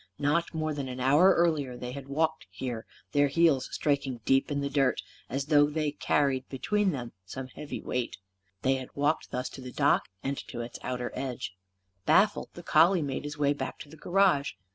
Not 0.17 0.51
more 0.55 0.73
than 0.73 0.87
an 0.89 0.99
hour 0.99 1.35
earlier 1.35 1.77
they 1.77 1.91
had 1.91 2.07
walked 2.07 2.47
here, 2.49 2.87
their 3.11 3.27
heels 3.27 3.69
striking 3.71 4.19
deep 4.25 4.49
in 4.49 4.59
the 4.59 4.67
dirt, 4.71 4.99
as 5.29 5.45
though 5.45 5.67
they 5.67 5.91
carried 5.91 6.49
between 6.49 6.89
them 6.89 7.11
some 7.23 7.49
heavy 7.49 7.79
weight. 7.83 8.17
They 8.63 8.77
had 8.77 8.89
walked 8.95 9.29
thus 9.29 9.47
to 9.49 9.61
the 9.61 9.71
dock 9.71 10.07
and 10.23 10.39
to 10.47 10.61
its 10.61 10.79
outer 10.81 11.11
edge. 11.13 11.53
Baffled, 12.07 12.49
the 12.55 12.63
collie 12.63 13.03
made 13.03 13.25
his 13.25 13.37
way 13.37 13.53
back 13.53 13.77
to 13.81 13.89
the 13.89 13.95
garage. 13.95 14.53